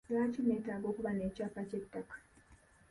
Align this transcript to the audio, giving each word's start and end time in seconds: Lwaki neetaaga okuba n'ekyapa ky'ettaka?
Lwaki 0.09 0.39
neetaaga 0.43 0.85
okuba 0.91 1.11
n'ekyapa 1.13 1.61
ky'ettaka? 1.69 2.15